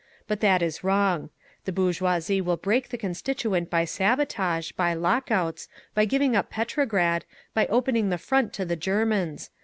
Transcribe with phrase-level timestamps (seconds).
[0.27, 1.29] But that is wrong.
[1.65, 7.23] The bourgeoisie will break the Constituent by sabotage, by lock outs, by giving up Petrograd,
[7.53, 9.51] by opening the front to the Germans.